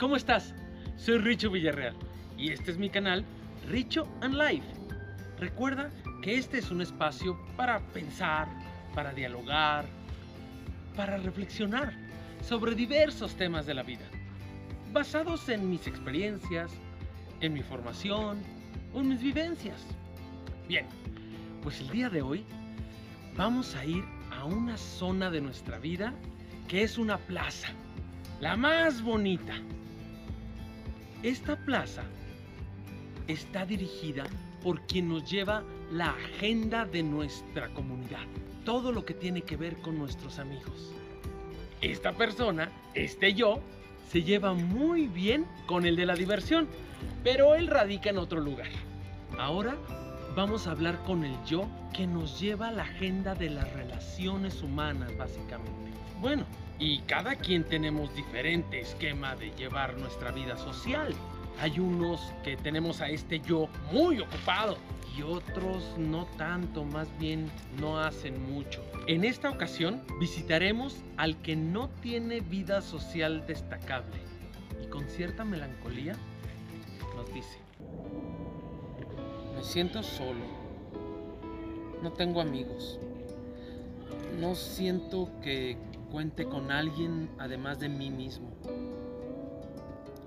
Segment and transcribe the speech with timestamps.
[0.00, 0.54] ¿cómo estás?
[0.96, 1.94] Soy Richo Villarreal
[2.38, 3.22] y este es mi canal
[3.68, 4.66] Richo and Life.
[5.38, 5.90] Recuerda
[6.22, 8.48] que este es un espacio para pensar,
[8.94, 9.84] para dialogar,
[10.96, 11.92] para reflexionar
[12.42, 14.06] sobre diversos temas de la vida,
[14.90, 16.72] basados en mis experiencias,
[17.42, 18.38] en mi formación
[18.94, 19.86] o en mis vivencias.
[20.66, 20.86] Bien,
[21.62, 22.46] pues el día de hoy
[23.36, 26.14] vamos a ir a una zona de nuestra vida
[26.68, 27.68] que es una plaza,
[28.40, 29.56] la más bonita.
[31.22, 32.02] Esta plaza
[33.28, 34.24] está dirigida
[34.62, 35.62] por quien nos lleva
[35.92, 38.24] la agenda de nuestra comunidad,
[38.64, 40.94] todo lo que tiene que ver con nuestros amigos.
[41.82, 43.60] Esta persona, este yo,
[44.08, 46.66] se lleva muy bien con el de la diversión,
[47.22, 48.70] pero él radica en otro lugar.
[49.38, 49.76] Ahora
[50.40, 54.62] vamos a hablar con el yo que nos lleva a la agenda de las relaciones
[54.62, 55.90] humanas, básicamente.
[56.18, 56.46] Bueno,
[56.78, 61.12] y cada quien tenemos diferente esquema de llevar nuestra vida social.
[61.60, 64.78] Hay unos que tenemos a este yo muy ocupado
[65.14, 68.82] y otros no tanto, más bien no hacen mucho.
[69.08, 74.16] En esta ocasión visitaremos al que no tiene vida social destacable
[74.82, 76.16] y con cierta melancolía
[79.60, 80.40] me siento solo,
[82.02, 82.98] no tengo amigos,
[84.40, 85.76] no siento que
[86.10, 88.48] cuente con alguien además de mí mismo.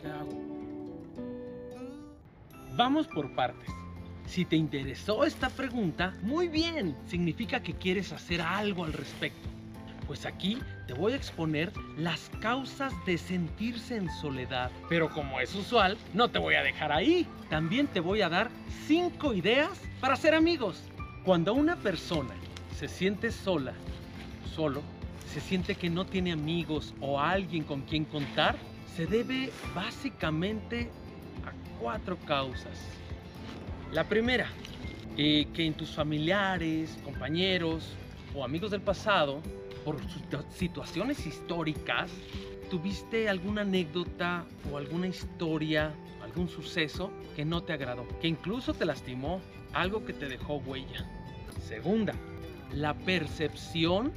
[0.00, 0.30] ¿Qué hago?
[2.76, 3.68] Vamos por partes.
[4.26, 9.48] Si te interesó esta pregunta, muy bien, significa que quieres hacer algo al respecto.
[10.06, 14.70] Pues aquí te voy a exponer las causas de sentirse en soledad.
[14.88, 17.26] Pero como es usual, no te voy a dejar ahí.
[17.50, 18.50] También te voy a dar
[18.86, 20.84] 5 ideas para ser amigos.
[21.24, 22.34] Cuando una persona
[22.78, 23.72] se siente sola,
[24.54, 24.82] solo,
[25.32, 28.56] se siente que no tiene amigos o alguien con quien contar,
[28.96, 30.88] se debe básicamente
[31.44, 32.78] a cuatro causas.
[33.92, 34.46] La primera,
[35.16, 37.88] eh, que en tus familiares, compañeros
[38.34, 39.42] o amigos del pasado,
[39.86, 39.98] por
[40.50, 42.10] situaciones históricas,
[42.68, 48.84] tuviste alguna anécdota o alguna historia, algún suceso que no te agradó, que incluso te
[48.84, 49.40] lastimó,
[49.72, 51.06] algo que te dejó huella.
[51.68, 52.14] Segunda,
[52.72, 54.12] la percepción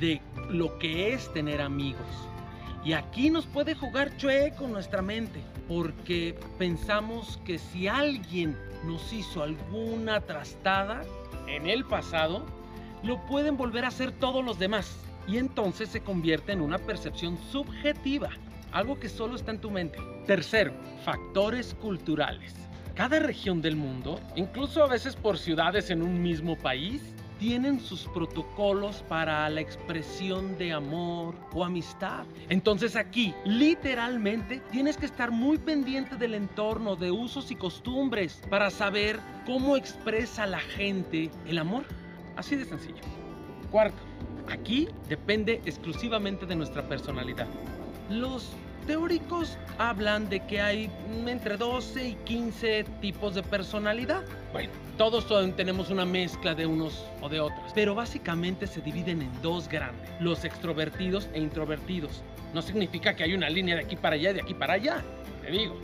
[0.00, 2.08] de lo que es tener amigos.
[2.82, 8.56] Y aquí nos puede jugar chueco nuestra mente, porque pensamos que si alguien
[8.86, 11.02] nos hizo alguna trastada
[11.46, 12.46] en el pasado,
[13.02, 15.09] lo pueden volver a hacer todos los demás.
[15.26, 18.30] Y entonces se convierte en una percepción subjetiva,
[18.72, 19.98] algo que solo está en tu mente.
[20.26, 20.72] Tercero,
[21.04, 22.54] factores culturales.
[22.94, 27.02] Cada región del mundo, incluso a veces por ciudades en un mismo país,
[27.40, 32.26] tienen sus protocolos para la expresión de amor o amistad.
[32.50, 38.70] Entonces aquí, literalmente, tienes que estar muy pendiente del entorno, de usos y costumbres, para
[38.70, 41.84] saber cómo expresa la gente el amor.
[42.36, 43.00] Así de sencillo.
[43.70, 44.02] Cuarto,
[44.50, 47.46] aquí depende exclusivamente de nuestra personalidad.
[48.08, 48.50] Los
[48.86, 50.90] teóricos hablan de que hay
[51.26, 54.22] entre 12 y 15 tipos de personalidad.
[54.52, 59.42] Bueno, todos tenemos una mezcla de unos o de otros, pero básicamente se dividen en
[59.42, 62.22] dos grandes, los extrovertidos e introvertidos.
[62.52, 65.04] No significa que hay una línea de aquí para allá y de aquí para allá,
[65.42, 65.76] te digo,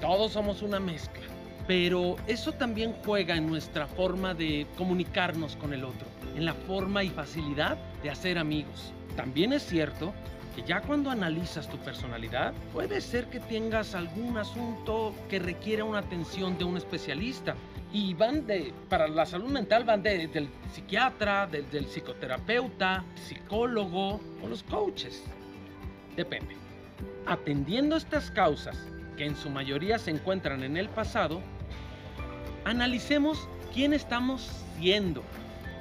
[0.00, 1.33] todos somos una mezcla.
[1.66, 7.02] Pero eso también juega en nuestra forma de comunicarnos con el otro, en la forma
[7.02, 8.92] y facilidad de hacer amigos.
[9.16, 10.12] También es cierto
[10.54, 15.98] que ya cuando analizas tu personalidad, puede ser que tengas algún asunto que requiera una
[15.98, 17.54] atención de un especialista.
[17.92, 24.20] Y van de, para la salud mental van de, del psiquiatra, del, del psicoterapeuta, psicólogo
[24.42, 25.22] o los coaches.
[26.16, 26.56] Depende.
[27.26, 28.76] Atendiendo estas causas,
[29.16, 31.40] que en su mayoría se encuentran en el pasado,
[32.64, 34.42] analicemos quién estamos
[34.78, 35.22] siendo.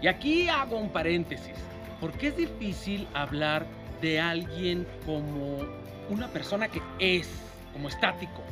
[0.01, 1.56] Y aquí hago un paréntesis,
[2.00, 3.65] porque es difícil hablar
[4.01, 5.59] de alguien como
[6.09, 7.30] una persona que es,
[7.71, 8.44] como estático.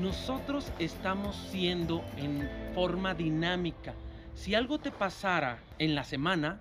[0.00, 3.94] Nosotros estamos siendo en forma dinámica.
[4.34, 6.60] Si algo te pasara en la semana,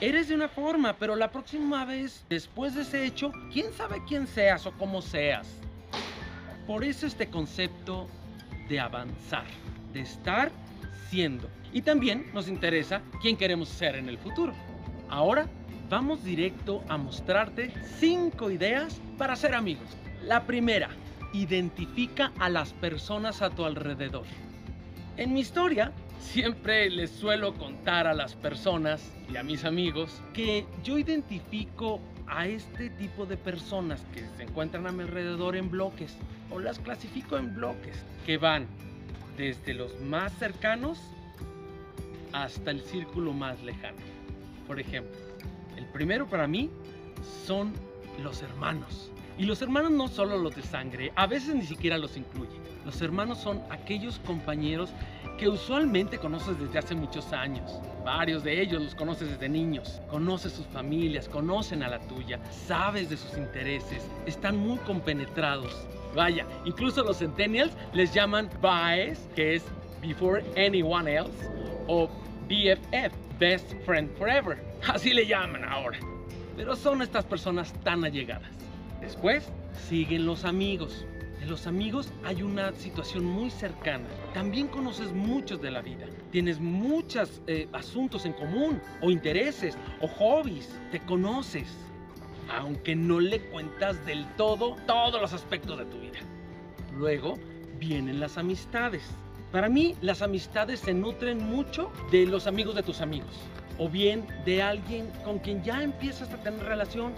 [0.00, 4.26] eres de una forma, pero la próxima vez, después de ese hecho, quién sabe quién
[4.26, 5.48] seas o cómo seas.
[6.66, 8.08] Por eso este concepto
[8.68, 9.46] de avanzar,
[10.00, 10.50] estar
[11.08, 11.48] siendo.
[11.72, 14.52] Y también nos interesa quién queremos ser en el futuro.
[15.08, 15.46] Ahora
[15.88, 19.86] vamos directo a mostrarte cinco ideas para ser amigos.
[20.22, 20.90] La primera,
[21.32, 24.24] identifica a las personas a tu alrededor.
[25.16, 30.66] En mi historia, siempre les suelo contar a las personas y a mis amigos que
[30.82, 36.16] yo identifico a este tipo de personas que se encuentran a mi alrededor en bloques.
[36.50, 38.68] o las clasifico en bloques que van
[39.36, 40.98] desde los más cercanos
[42.32, 43.98] hasta el círculo más lejano.
[44.66, 45.16] Por ejemplo,
[45.76, 46.70] el primero para mí
[47.46, 47.72] son
[48.22, 49.10] los hermanos.
[49.38, 52.56] Y los hermanos no solo los de sangre, a veces ni siquiera los incluye.
[52.84, 54.90] Los hermanos son aquellos compañeros
[55.36, 57.80] que usualmente conoces desde hace muchos años.
[58.04, 60.00] Varios de ellos los conoces desde niños.
[60.08, 65.86] Conoces sus familias, conocen a la tuya, sabes de sus intereses, están muy compenetrados.
[66.14, 69.64] Vaya, incluso los centennials les llaman BAES, que es
[70.00, 71.50] Before Anyone Else,
[71.88, 72.08] o
[72.48, 74.56] BFF, Best Friend Forever.
[74.88, 75.98] Así le llaman ahora.
[76.56, 78.50] Pero son estas personas tan allegadas.
[79.00, 79.52] Después
[79.88, 81.04] siguen los amigos.
[81.48, 84.08] Los amigos hay una situación muy cercana.
[84.34, 86.06] También conoces muchos de la vida.
[86.32, 90.76] Tienes muchos eh, asuntos en común, o intereses, o hobbies.
[90.90, 91.68] Te conoces,
[92.50, 96.18] aunque no le cuentas del todo todos los aspectos de tu vida.
[96.96, 97.34] Luego
[97.78, 99.04] vienen las amistades.
[99.52, 103.36] Para mí, las amistades se nutren mucho de los amigos de tus amigos.
[103.78, 107.12] O bien de alguien con quien ya empiezas a tener relación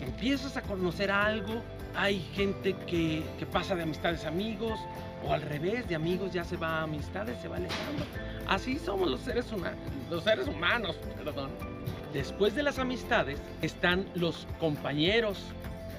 [0.00, 1.62] empiezas a conocer algo,
[1.94, 3.22] hay gente que,
[3.52, 4.78] pasa de amistades a amigos,
[5.26, 8.04] o al revés, de amigos ya se va a amistades, se va alejando.
[8.46, 9.78] Así somos los seres humanos,
[10.10, 11.50] los seres humanos, perdón.
[12.12, 15.38] Después de las amistades están los compañeros,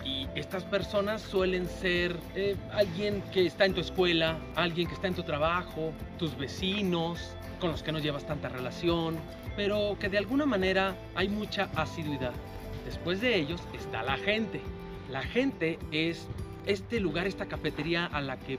[0.03, 5.07] y estas personas suelen ser eh, alguien que está en tu escuela, alguien que está
[5.07, 9.17] en tu trabajo, tus vecinos, con los que no llevas tanta relación,
[9.55, 12.31] pero que de alguna manera hay mucha asiduidad.
[12.89, 14.59] Después de ellos está la gente.
[15.12, 16.27] La gente es
[16.65, 18.57] este lugar, esta cafetería a la que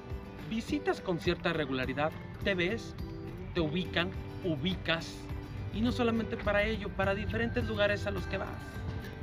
[0.49, 2.13] visitas con cierta regularidad,
[2.45, 2.95] te ves,
[3.55, 4.13] te ubican,
[4.45, 5.17] ubicas,
[5.75, 8.49] y no solamente para ello, para diferentes lugares a los que vas.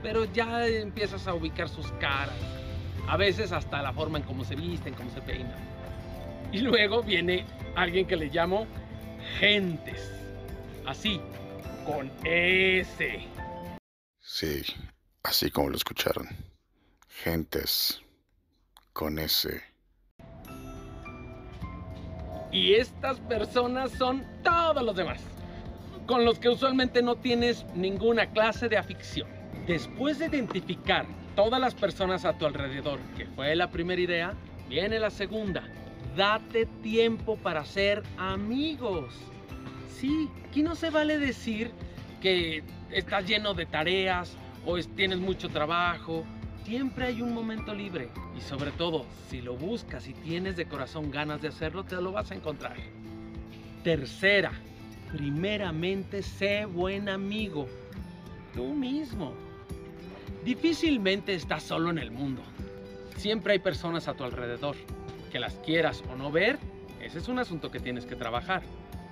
[0.03, 2.35] Pero ya empiezas a ubicar sus caras,
[3.07, 5.55] a veces hasta la forma en cómo se visten, cómo se peinan.
[6.51, 7.45] Y luego viene
[7.75, 8.67] alguien que le llamo
[9.39, 10.11] gentes,
[10.85, 11.21] así,
[11.85, 13.21] con S.
[14.19, 14.63] Sí,
[15.27, 16.27] así como lo escucharon.
[17.09, 18.01] Gentes
[18.93, 19.61] con ese.
[22.51, 25.19] Y estas personas son todos los demás,
[26.05, 29.27] con los que usualmente no tienes ninguna clase de afición.
[29.67, 34.33] Después de identificar todas las personas a tu alrededor, que fue la primera idea,
[34.69, 35.67] viene la segunda.
[36.15, 39.13] Date tiempo para ser amigos.
[39.99, 41.71] Sí, aquí no se vale decir
[42.21, 46.25] que estás lleno de tareas o tienes mucho trabajo.
[46.65, 51.09] Siempre hay un momento libre y sobre todo, si lo buscas y tienes de corazón
[51.09, 52.75] ganas de hacerlo, te lo vas a encontrar.
[53.85, 54.51] Tercera,
[55.13, 57.67] primeramente sé buen amigo.
[58.53, 59.33] Tú mismo.
[60.43, 62.41] Difícilmente estás solo en el mundo.
[63.15, 64.75] Siempre hay personas a tu alrededor.
[65.31, 66.57] Que las quieras o no ver,
[67.01, 68.63] ese es un asunto que tienes que trabajar.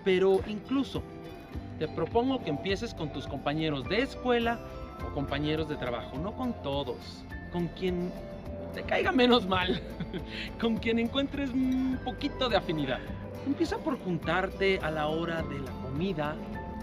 [0.03, 1.01] Pero incluso
[1.79, 4.59] te propongo que empieces con tus compañeros de escuela
[5.03, 8.12] o compañeros de trabajo, no con todos, con quien
[8.74, 9.81] te caiga menos mal,
[10.59, 13.00] con quien encuentres un poquito de afinidad.
[13.45, 16.36] Empieza por juntarte a la hora de la comida,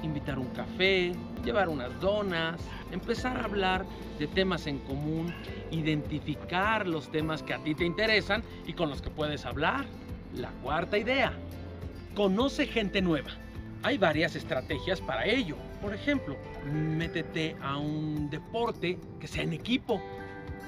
[0.03, 1.13] invitar un café,
[1.45, 2.61] llevar unas donas,
[2.91, 3.85] empezar a hablar
[4.19, 5.35] de temas en común,
[5.71, 9.85] identificar los temas que a ti te interesan y con los que puedes hablar.
[10.35, 11.33] La cuarta idea,
[12.15, 13.31] conoce gente nueva.
[13.83, 15.57] Hay varias estrategias para ello.
[15.83, 16.37] Por ejemplo,
[16.73, 20.01] métete a un deporte que sea en equipo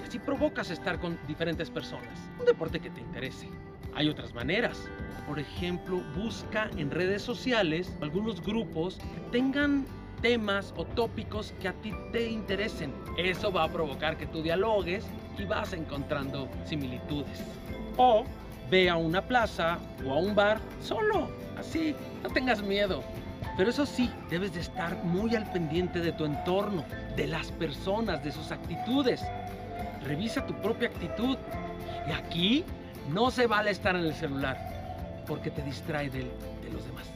[0.00, 2.18] y así provocas estar con diferentes personas.
[2.40, 3.49] Un deporte que te interese.
[3.94, 4.76] Hay otras maneras.
[5.28, 9.87] Por ejemplo, busca en redes sociales algunos grupos que tengan
[10.21, 12.92] temas o tópicos que a ti te interesen.
[13.16, 15.04] Eso va a provocar que tú dialogues
[15.38, 17.44] y vas encontrando similitudes.
[17.97, 18.25] O
[18.68, 23.04] ve a una plaza o a un bar solo, así, no tengas miedo.
[23.56, 26.84] Pero eso sí, debes de estar muy al pendiente de tu entorno,
[27.16, 29.23] de las personas, de sus actitudes.
[30.04, 31.37] Revisa tu propia actitud.
[32.08, 32.64] Y aquí
[33.12, 36.23] no se vale estar en el celular, porque te distrae de,
[36.73, 37.06] los demás.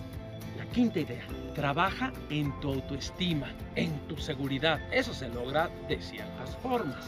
[0.56, 4.80] La quinta idea, trabaja en tu autoestima, en tu seguridad.
[4.92, 7.04] Eso se logra de ciertas formas.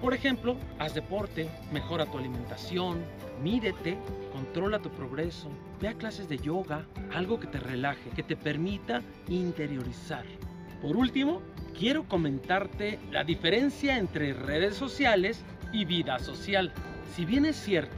[0.00, 3.04] Por ejemplo, haz deporte, mejora tu alimentación,
[3.42, 3.98] mídete,
[4.32, 5.50] controla tu progreso,
[5.80, 10.24] ve a clases de yoga, algo que te relaje, que te permita interiorizar.
[10.80, 11.42] Por último,
[11.76, 16.72] quiero comentarte la diferencia entre redes sociales y vida social.
[17.16, 17.96] Si bien es cierto,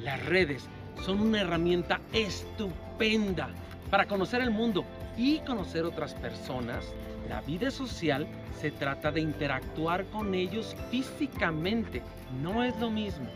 [0.00, 0.68] las redes
[1.04, 3.50] son una herramienta estupenda
[3.88, 4.84] para conocer el mundo
[5.16, 6.84] y conocer otras personas,
[7.30, 8.26] la vida social
[8.60, 12.02] se trata de interactuar con ellos físicamente.
[12.42, 13.28] No es lo mismo.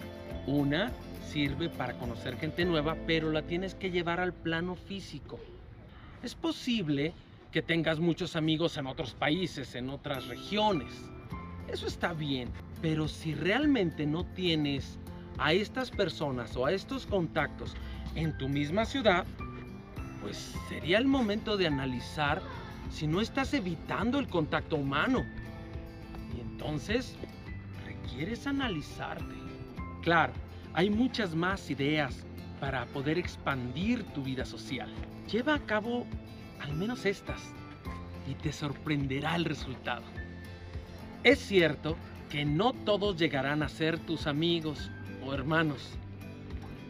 [0.48, 0.90] Una
[1.30, 5.38] sirve para conocer gente nueva, pero la tienes que llevar al plano físico.
[6.24, 7.14] Es posible
[7.52, 10.92] que tengas muchos amigos en otros países, en otras regiones.
[11.68, 12.48] Eso está bien,
[12.82, 14.98] pero si realmente no tienes
[15.38, 17.76] a estas personas o a estos contactos
[18.16, 19.24] en tu misma ciudad,
[20.20, 22.42] pues sería el momento de analizar
[22.90, 25.24] si no estás evitando el contacto humano.
[26.36, 27.16] Y entonces
[27.84, 29.34] requieres analizarte.
[30.02, 30.32] Claro,
[30.74, 32.24] hay muchas más ideas
[32.60, 34.92] para poder expandir tu vida social.
[35.30, 36.06] Lleva a cabo
[36.60, 37.40] al menos estas
[38.28, 40.04] y te sorprenderá el resultado.
[41.22, 41.96] Es cierto
[42.30, 44.90] que no todos llegarán a ser tus amigos
[45.24, 45.90] o hermanos,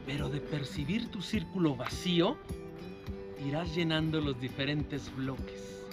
[0.06, 2.36] pero de percibir tu círculo vacío,
[3.46, 5.83] irás llenando los diferentes bloques.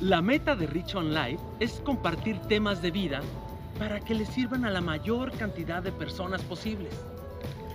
[0.00, 3.20] La meta de Rich on Life es compartir temas de vida
[3.78, 6.94] para que le sirvan a la mayor cantidad de personas posibles.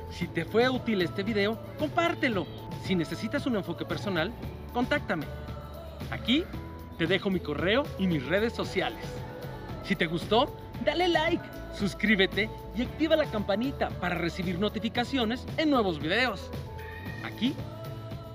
[0.09, 2.47] Si te fue útil este video, compártelo.
[2.83, 4.31] Si necesitas un enfoque personal,
[4.73, 5.27] contáctame.
[6.09, 6.43] Aquí
[6.97, 9.05] te dejo mi correo y mis redes sociales.
[9.83, 11.45] Si te gustó, dale like,
[11.77, 16.49] suscríbete y activa la campanita para recibir notificaciones en nuevos videos.
[17.23, 17.53] Aquí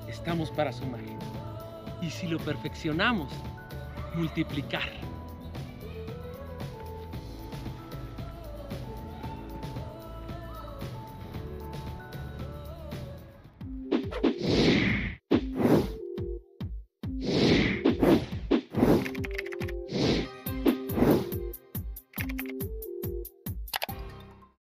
[0.07, 1.01] estamos para sumar.
[2.01, 3.33] Y si lo perfeccionamos,
[4.15, 5.10] multiplicar.